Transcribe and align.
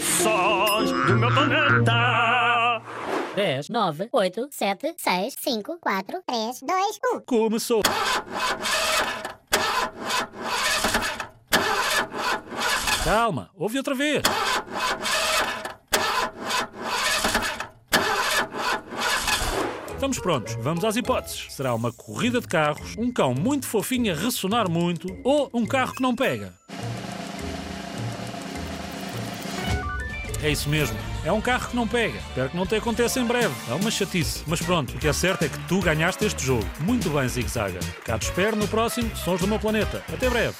Sons 0.00 0.90
do 0.90 1.16
meu 1.16 1.32
planeta. 1.32 2.82
10, 3.34 3.68
9, 3.68 4.08
8, 4.12 4.48
7, 4.50 4.94
6, 4.96 5.34
5, 5.38 5.78
4, 5.80 6.22
3, 6.26 6.60
2, 6.60 7.00
1. 7.16 7.20
Começou. 7.20 7.82
Calma, 13.04 13.50
ouve 13.54 13.78
outra 13.78 13.94
vez. 13.94 14.22
Estamos 19.94 20.18
prontos, 20.18 20.54
vamos 20.56 20.84
às 20.84 20.96
hipóteses. 20.96 21.46
Será 21.50 21.74
uma 21.74 21.90
corrida 21.90 22.40
de 22.40 22.46
carros, 22.46 22.94
um 22.98 23.10
cão 23.10 23.34
muito 23.34 23.66
fofinho 23.66 24.12
a 24.12 24.16
ressonar 24.16 24.68
muito 24.68 25.08
ou 25.24 25.48
um 25.54 25.64
carro 25.64 25.94
que 25.94 26.02
não 26.02 26.14
pega? 26.14 26.52
É 30.46 30.50
isso 30.50 30.68
mesmo, 30.68 30.96
é 31.24 31.32
um 31.32 31.40
carro 31.40 31.68
que 31.68 31.74
não 31.74 31.88
pega. 31.88 32.18
Espero 32.18 32.50
que 32.50 32.56
não 32.56 32.64
te 32.64 32.76
aconteça 32.76 33.18
em 33.18 33.24
breve. 33.24 33.52
É 33.68 33.74
uma 33.74 33.90
chatice. 33.90 34.44
Mas 34.46 34.62
pronto, 34.62 34.94
o 34.94 34.96
que 34.96 35.08
é 35.08 35.12
certo 35.12 35.44
é 35.44 35.48
que 35.48 35.58
tu 35.66 35.80
ganhaste 35.80 36.24
este 36.24 36.46
jogo. 36.46 36.64
Muito 36.78 37.10
bem, 37.10 37.28
Zig 37.28 37.48
Zaga. 37.48 37.80
Cá 38.04 38.16
te 38.16 38.26
espero 38.26 38.54
no 38.54 38.68
próximo 38.68 39.10
Sons 39.16 39.40
do 39.40 39.48
Meu 39.48 39.58
Planeta. 39.58 40.04
Até 40.08 40.30
breve. 40.30 40.54